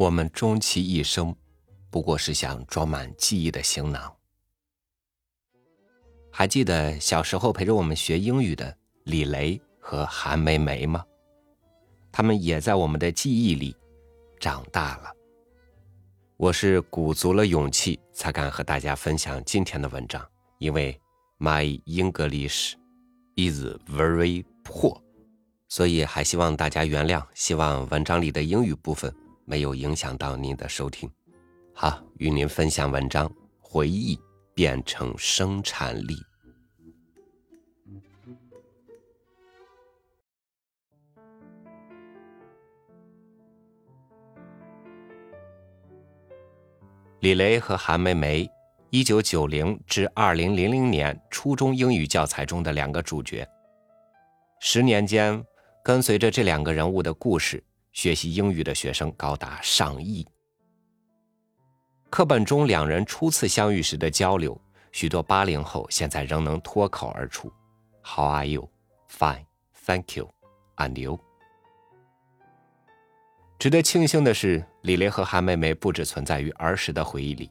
[0.00, 1.36] 我们终其一生，
[1.90, 4.10] 不过是想装满记忆的行囊。
[6.30, 8.74] 还记得小时候陪着我们学英语的
[9.04, 11.04] 李雷和韩梅梅吗？
[12.10, 13.76] 他们也在我们的记忆里
[14.40, 15.12] 长大了。
[16.38, 20.26] 我是鼓足了勇气才敢和大家分享今天的文章，
[20.60, 20.98] 因为
[21.38, 22.72] My English
[23.36, 24.98] is very poor，
[25.68, 27.22] 所以还希望大家原谅。
[27.34, 29.14] 希望文章里的英语部分。
[29.50, 31.10] 没有影响到您的收听。
[31.74, 33.28] 好，与您分享文章：
[33.58, 34.16] 回忆
[34.54, 36.14] 变成生产力。
[47.18, 48.48] 李雷和韩梅梅，
[48.90, 53.44] 一九九零至二零零零年初中英语教材中的两个主角。
[54.60, 55.44] 十年间，
[55.82, 57.60] 跟随着这两个人物的故事。
[57.92, 60.26] 学习英语的学生高达上亿。
[62.08, 64.60] 课本中两人初次相遇时的交流，
[64.92, 67.52] 许多八零后现在仍能脱口而出
[68.02, 68.68] ：“How are you?
[69.08, 69.46] Fine,
[69.86, 70.28] thank you.
[70.76, 71.18] And you?”
[73.58, 77.50] 值得庆幸的是，李雷和韩梅梅不只存在于儿时的回忆里。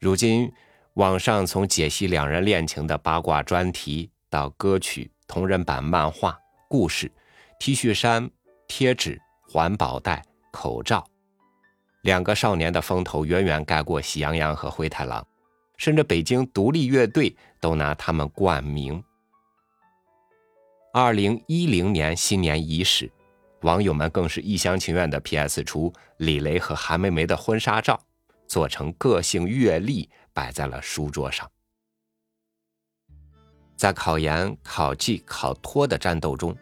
[0.00, 0.50] 如今，
[0.94, 7.12] 网上从解析两人恋情的八卦专题，到歌曲、同人版漫画、故事、
[7.60, 8.30] T 恤衫。
[8.68, 11.06] 贴纸、环保袋、口罩，
[12.02, 15.26] 两个少年的风头远远盖过喜羊羊和灰太狼，
[15.76, 19.02] 甚至北京独立乐队都拿他们冠名。
[20.92, 23.10] 二零一零年新年伊始，
[23.62, 28.00] 网友们更是一厢情愿的 P.S 出李雷和韩梅梅的婚纱照，
[28.48, 31.50] 做成个性阅历摆在了书桌上。
[33.76, 36.56] 在考研、考绩、考托的战斗中。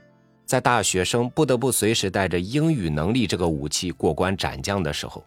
[0.47, 5.25] 在大学生不得不随时带着英语能力这个武器过关斩将的时候，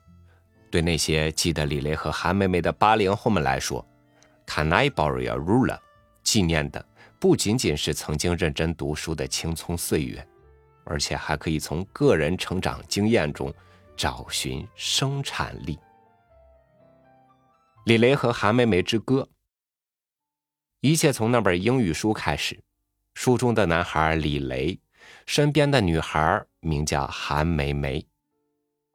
[0.69, 3.85] 对那些记得李雷和韩梅梅的八零后们来说
[4.45, 5.79] ，Can I borrow a ruler？
[6.23, 6.85] 纪念的
[7.19, 10.25] 不仅仅是曾经认真读书的青葱岁月，
[10.83, 13.51] 而且还可以从个人成长经验中
[13.95, 15.79] 找寻生产力。
[17.85, 19.27] 李雷和韩梅梅之歌，
[20.81, 22.61] 一切从那本英语书开始，
[23.15, 24.79] 书中的男孩李雷。
[25.27, 28.07] 身边的女孩名叫韩梅梅，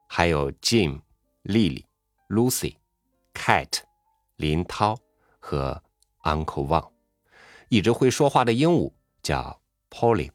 [0.09, 0.99] 还有 Jim、
[1.43, 1.85] Lily、
[2.27, 2.77] Lucy、
[3.35, 3.81] Cat、
[4.37, 4.97] 林涛
[5.39, 5.83] 和
[6.23, 6.89] Uncle Wang，
[7.69, 8.91] 一直会说话的鹦鹉
[9.21, 9.61] 叫
[9.91, 10.31] Polly。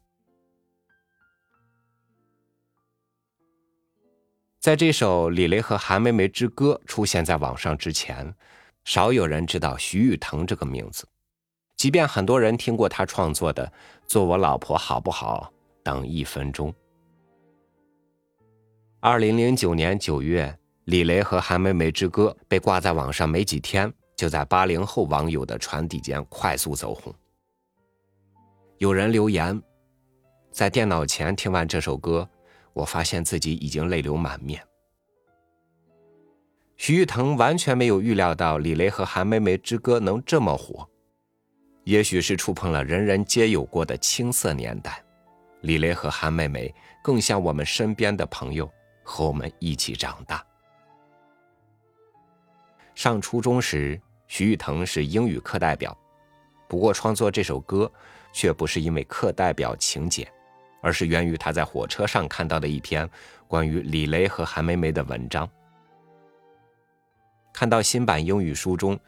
[4.60, 8.32] 在这首李雷和韩梅梅之歌出现在网上之前，
[8.84, 11.08] 少有人知道徐誉滕这个名字，
[11.74, 13.66] 即便很多人听过他创作的
[14.06, 15.52] 《做我老婆好不好》。
[15.88, 16.74] 等一分钟。
[19.00, 20.54] 二零零九年九月，
[20.84, 27.10] 李雷和韩梅梅之歌被挂在网上没几天，就在八零后网友的传递间快速走红。
[28.76, 29.58] 有人留言，
[30.50, 32.28] 在电脑前听完这首歌，
[32.74, 34.62] 我发现自己已经泪流满面。
[36.76, 40.86] 徐誉滕完全没有预料到李雷和韩梅梅之歌能这么火，
[41.84, 45.02] 也许是触碰了人人皆有过的青涩年代。
[45.62, 48.70] 李雷和韩梅梅更像我们身边的朋友，
[49.02, 50.44] 和我们一起长大。
[52.94, 55.96] 上初中时，徐誉滕是英语课代表，
[56.68, 57.90] 不过创作这首歌
[58.32, 60.30] 却不是因为课代表情节，
[60.80, 63.08] 而是源于他在火车上看到的一篇
[63.46, 65.48] 关于李雷和韩梅梅的文章。
[67.52, 68.98] 看到新版英语书中，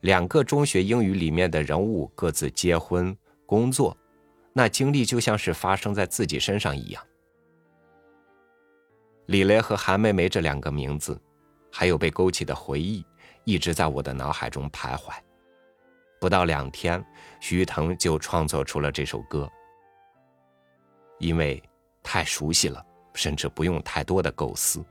[0.00, 3.14] 两个中学英语里面的人物各自结婚、
[3.44, 3.96] 工作。
[4.58, 7.00] 那经历就像是发生在自己身上一样。
[9.26, 11.16] 李雷和韩梅梅这两个名字，
[11.70, 13.06] 还有被勾起的回忆，
[13.44, 15.12] 一直在我的脑海中徘徊。
[16.20, 17.04] 不到两天，
[17.38, 19.48] 徐腾就创作出了这首歌。
[21.20, 21.62] 因为
[22.02, 22.84] 太熟悉了，
[23.14, 24.84] 甚至不用太多的构思。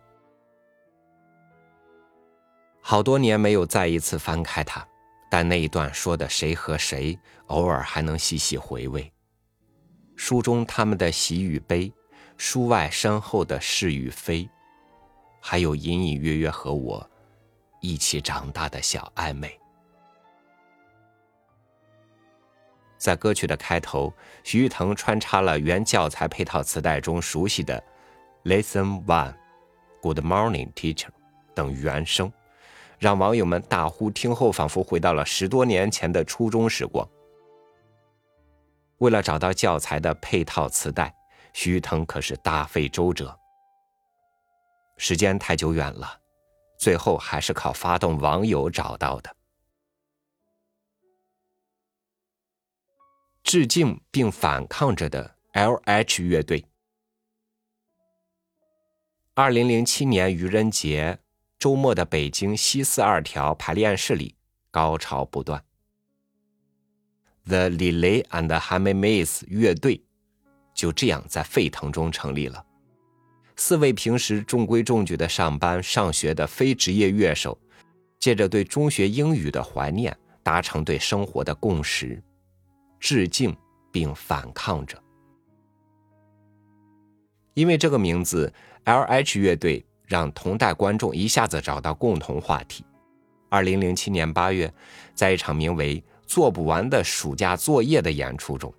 [2.82, 4.88] 好多年没有再一次翻开它，
[5.30, 9.12] 但那一段说的谁和谁，偶尔还能细细回味。
[10.18, 11.94] 书中他们的喜与悲，
[12.38, 14.50] 书外身后的是与非，
[15.40, 17.08] 还有隐隐约约和我
[17.80, 19.58] 一起长大的小暧昧。
[22.98, 24.12] 在歌曲的开头，
[24.44, 27.82] 徐誉滕穿插了原教材配套磁带中熟悉的
[28.44, 29.36] “Lesson One,
[30.02, 31.10] Good Morning, Teacher”
[31.54, 32.34] 等原声，
[32.98, 37.08] 让网友们大呼听后，仿佛回到了十多年前的初中时光。
[39.00, 41.14] 为了找到教材的配套磁带，
[41.54, 43.38] 徐腾可是大费周折。
[44.98, 46.20] 时间太久远了，
[46.80, 49.36] 最后还是靠发动网友找到的。
[53.44, 56.66] 致敬并反抗着的 L.H 乐队。
[59.36, 61.20] 二零零七年愚人节
[61.60, 64.36] 周末的北京西四二条排练室里，
[64.72, 65.64] 高潮不断。
[67.48, 70.02] The Lily and Hammays 乐队
[70.74, 72.64] 就这样在沸腾中成立了。
[73.56, 77.58] 四位平时中规中矩的上班上学的非职业乐手，
[78.20, 82.22] 借着对中学英语的怀念，达成对生活的共识，
[83.00, 83.56] 致敬
[83.92, 85.02] 并反抗着。
[87.54, 88.54] 因为这个名字。
[88.88, 92.86] L.H 乐队让同代观众一下子找到共同话题。
[93.50, 94.74] 二零零七年八月，
[95.14, 98.72] 在一场名为《做不完的暑假作业》的演出中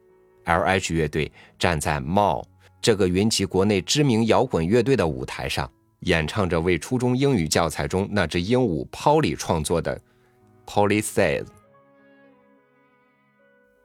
[0.44, 2.44] ，L.H 乐队站在 Mall
[2.80, 5.68] 这个云集国内知名摇滚乐队的舞台上，
[6.00, 10.00] 演唱着为初中英语教材中那只鹦鹉 Polly 创作的
[10.70, 11.44] 《Polly Says》。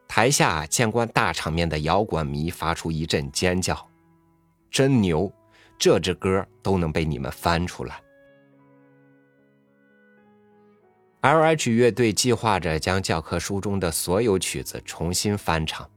[0.07, 3.89] 台下见惯大场面的摇滚迷发出一阵尖叫
[4.69, 5.31] ：“真牛！”
[5.79, 7.99] 这支歌都能被你们翻出来。
[11.23, 15.89] L.H 乐队计划着将教科书中的所有曲子重新翻唱。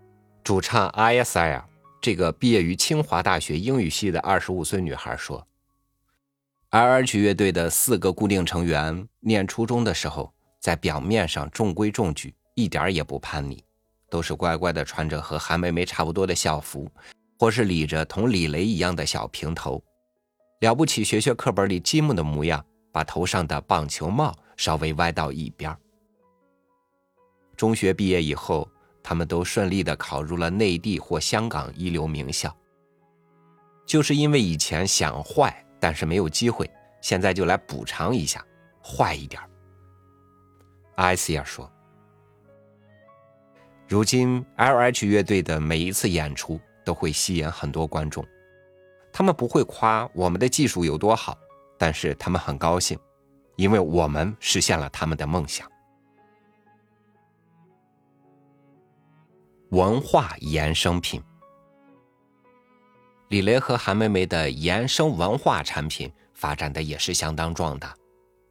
[0.45, 1.65] 主唱 I.S.L
[2.01, 5.45] 这个毕业于清华大学英语系的二十五岁女孩说
[6.71, 13.59] ：“L.H 乐队的四个固定成员念初中的时候，在表面上中规中矩，一点也不叛逆，
[14.09, 16.89] 都是乖乖的穿着和韩梅梅差不多的校服。”
[17.37, 19.83] 或是理着同李雷一样的小平头，
[20.61, 25.77] 了不起学学课本里积木的模样，把头上的棒球帽稍微歪到一边。
[27.57, 28.69] 中学毕业以后，
[29.03, 32.55] 他们都顺利的考入了内地或香港一流名校。
[33.85, 36.71] 就是因为以前想坏，但是没有机会，
[37.01, 38.45] 现在就来补偿一下，
[38.83, 39.41] 坏一点。
[40.97, 41.71] 艾斯尔说
[43.87, 48.25] ：“如今 L.H 乐队的每一次演出。”都会吸引很多观众，
[49.13, 51.37] 他们不会夸我们的技术有多好，
[51.77, 52.97] 但是他们很高兴，
[53.57, 55.71] 因为我们实现了他们的梦想。
[59.71, 61.23] 文化衍生品，
[63.29, 67.95] 李雷和韩梅梅的衍生文化产品发展的也是相当壮大，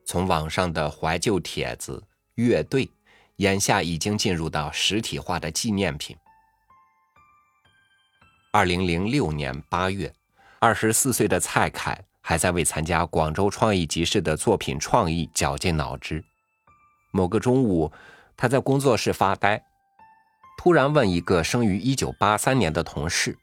[0.04, 2.04] 从网上的怀旧帖子、
[2.36, 2.90] 乐队，
[3.38, 6.18] 眼下已经进入到实体化的纪念品。
[8.51, 10.13] 二零零六年八月，
[10.60, 16.25] 二十四岁的蔡凯还在为参加广州创意集市的作品创意绞尽脑汁。
[17.12, 17.92] 某个中午，
[18.36, 19.63] 他在工作室发呆，
[20.57, 23.38] 突然问一个生于一九八三年的同事：“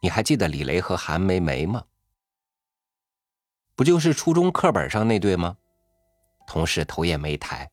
[0.00, 1.82] 你还记得李雷和韩梅梅吗？
[3.74, 5.56] 不就是初中课本上那对吗？”
[6.46, 7.68] 同事头也没抬，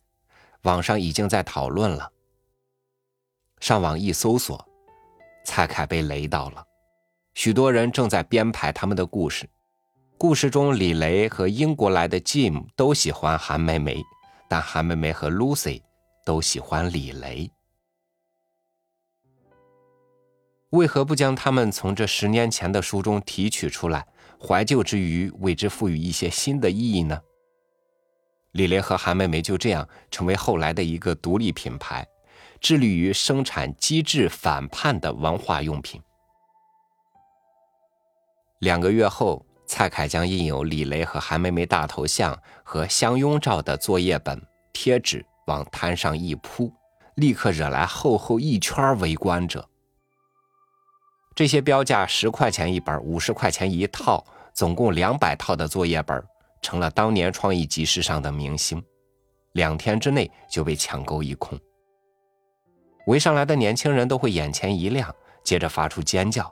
[0.63, 2.11] 网上已经在讨论了。
[3.59, 4.67] 上网一搜索。
[5.45, 6.65] 蔡凯被雷到了，
[7.35, 9.47] 许多人正在编排他们的故事。
[10.17, 14.01] 故事中，李雷和英国来的 Jim 都喜欢韩梅梅，
[14.47, 15.81] 但韩梅梅和 Lucy
[16.25, 17.51] 都喜欢李雷。
[20.69, 24.07] 为何不将他们从这十年前的书中提取出来，
[24.42, 27.21] 怀旧之余为之赋予一些新的意义呢？
[28.51, 32.07] 李雷和韩梅梅就这样成为后来的一个独立品牌。
[32.61, 36.01] 致力于生产机智反叛的文化用品。
[38.59, 44.42] 两个月后，蔡凯将印有李雷和韩梅梅大头像和相拥照的作业本
[44.72, 46.72] 贴纸往摊上一铺，
[47.16, 49.68] 立刻惹来厚厚一圈围观者。
[51.36, 56.24] 这些标价十块钱一本、五十块钱一套，总共两百套的作业本，
[56.62, 58.81] 成了当年创意集市上的明星，
[59.52, 61.60] 两天之内就被抢购一空。
[63.07, 66.52] 围上来的年轻人都会眼前一亮，接着发出尖叫：“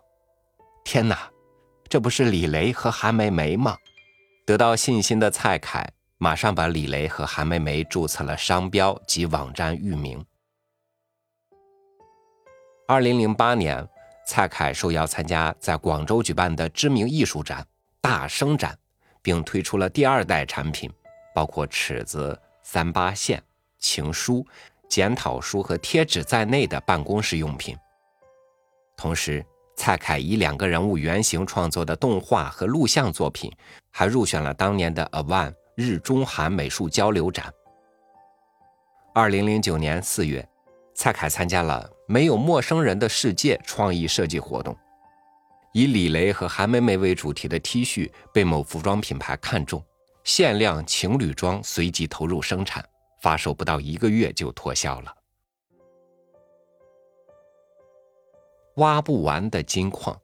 [0.84, 1.32] 天哪，
[1.90, 3.78] 这不是李雷和韩梅梅吗？”
[4.46, 5.88] 得到信心的蔡凯
[6.18, 10.26] 马上把李雷和韩梅梅注册了商标及网站域名。
[12.88, 13.88] 二零零八年，
[14.28, 17.66] 蔡凯受邀参加在广州举办的知名艺术展
[18.02, 18.78] “大生展”，
[19.24, 20.92] 并推出了第二代产品，
[21.34, 23.42] 包括尺子、三八线、
[23.80, 24.46] 情书。
[24.90, 27.76] 检讨书和贴纸在内的办公室用品。
[28.96, 29.44] 同时，
[29.76, 33.52] 蔡凯以两个人物原型创作的动画和录像作品，
[33.92, 37.52] 还入选了当年的 a v a n 日中韩美术交流展。
[39.14, 40.48] 二零零九年四月，
[40.96, 44.78] 蔡凯参加了“没有陌生人的世界”创意设计活动，
[45.74, 49.84] 以李雷和韩梅梅为主题的 T 恤被某服装品牌看中，
[50.24, 52.84] 限量情侣装随即投入生产，
[53.22, 55.14] 发售不到一个月就脱销了。
[58.76, 60.20] 挖不完的金矿。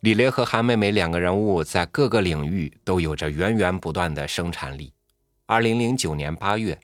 [0.00, 4.92] 李雷和韩梅梅两个人物在各个领域都有着源源不断的生产力。
[5.46, 6.76] 二零零九年八月，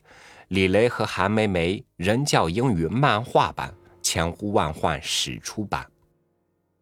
[0.47, 5.85] 李雷和韩梅梅人教英语漫画版千呼万唤始出版。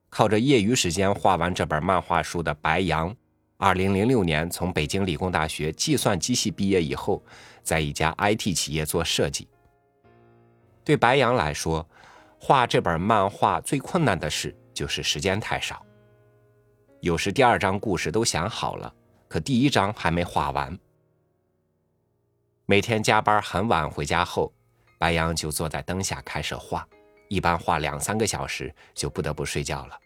[0.10, 3.16] 靠着业余时间画完这本漫画书的白杨，
[3.58, 7.24] 二零零六年从北京理工大学计算机系毕业以后，
[7.64, 9.48] 在一家 IT 企业做设计。
[10.84, 11.88] 对白杨来说，
[12.40, 15.84] 画这本漫画最困难的事就是时间太少。
[17.02, 18.94] 有时第二章故事都想好了，
[19.28, 20.78] 可第一章还没画完。
[22.66, 24.54] 每天加班很晚回家后，
[24.98, 26.88] 白杨就坐在灯下开始画，
[27.28, 29.98] 一般画两三个小时就不得不睡觉了。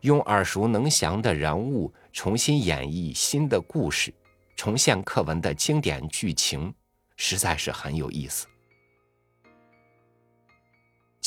[0.00, 4.12] 用耳熟能详的人物重新演绎新的故事，
[4.56, 6.74] 重现课文的经典剧情，
[7.16, 8.46] 实在是很有意思。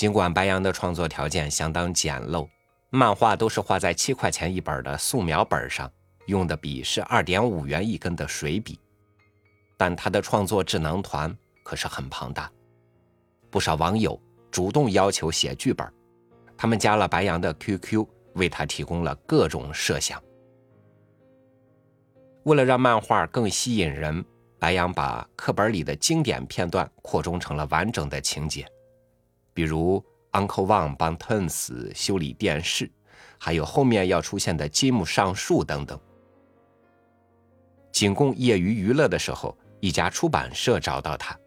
[0.04, 2.46] 尽管白杨的创作条件相当简陋，
[2.90, 5.90] 漫画都是画在七块钱一本的素描本上，
[6.26, 8.78] 用的笔是二点五元一根的水笔，
[9.78, 11.34] 但他的创作智囊团
[11.64, 12.52] 可是很庞大，
[13.50, 15.90] 不少网友主动要求写剧本，
[16.58, 18.06] 他们加了白杨的 QQ。
[18.34, 20.22] 为他提供了各种设想。
[22.44, 24.26] 为了让漫画更吸引人，
[24.60, 28.68] 白杨把课本里的经典片段扩充成了完整的情节，
[29.54, 32.90] 比如 Uncle Wang 帮 Tens 修理电视，
[33.38, 36.00] 还有后面要出现的积木上树等等。
[37.92, 41.38] 仅供业余娱乐的时候，一家出版社找到他，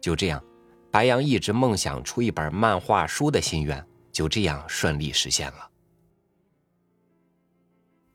[0.00, 0.44] 就这样，
[0.90, 3.82] 白杨一直梦想出一本漫画书的心愿
[4.12, 5.70] 就这样顺利实现了。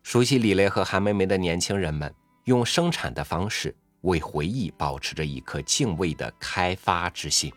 [0.03, 2.13] 熟悉李雷和韩梅梅的年轻人们，
[2.45, 7.51] 用生产的方式为回忆保持着一颗敬畏的开发之心。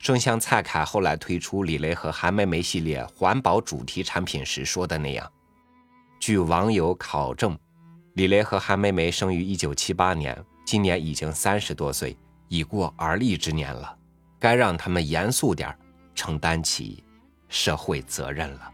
[0.00, 5.30] 正像蔡凯后来推出李雷和韩梅梅系列环保主题产品时说的那样，
[6.18, 7.56] 据网友考证，
[8.14, 12.16] 李雷和韩梅梅生于一九七八年，今年已经三十多岁，
[12.48, 13.94] 已过而立之年了，
[14.38, 15.76] 该让他们严肃点
[16.14, 17.04] 承担起
[17.50, 18.72] 社会责任了。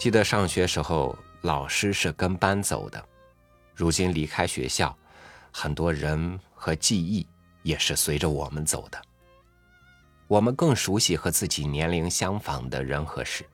[0.00, 3.06] 记得上学时候，老师是跟班走的。
[3.74, 4.96] 如今离开学校，
[5.52, 7.26] 很多人和记忆
[7.62, 8.98] 也是随着我们走的。
[10.26, 13.44] 我们更熟悉和自己年龄相仿的人和事，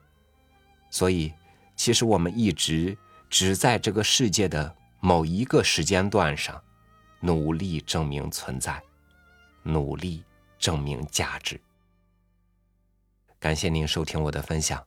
[0.89, 1.33] 所以，
[1.75, 2.97] 其实我们一直
[3.29, 6.63] 只在这个世界的某一个时间段上，
[7.19, 8.81] 努力证明存在，
[9.63, 10.23] 努力
[10.57, 11.59] 证明价值。
[13.37, 14.86] 感谢您收听我的分享。